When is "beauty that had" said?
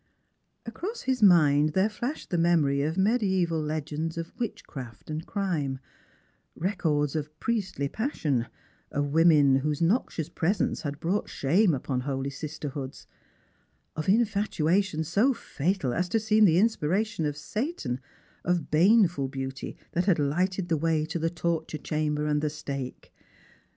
19.27-20.17